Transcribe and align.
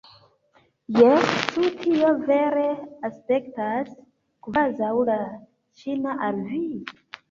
Jes, 0.95 1.27
ĉu 1.51 1.69
tio 1.83 2.09
vere 2.31 2.65
aspektas 3.11 3.95
kvazaŭ 4.49 4.93
la 5.15 5.23
ĉina 5.85 6.21
al 6.33 6.47
vi? 6.53 6.69